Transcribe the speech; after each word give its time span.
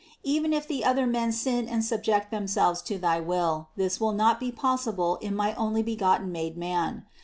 Even 0.23 0.51
if 0.51 0.67
the 0.67 0.83
other 0.83 1.05
men 1.05 1.31
sin 1.31 1.67
and 1.69 1.85
subject 1.85 2.31
themselves 2.31 2.81
to 2.81 2.97
thy 2.97 3.19
will, 3.19 3.67
this 3.75 3.99
will 3.99 4.13
not 4.13 4.39
be 4.39 4.51
possible 4.51 5.17
in 5.17 5.35
my 5.35 5.53
Onlybegotten 5.53 6.31
made 6.31 6.57
man. 6.57 7.05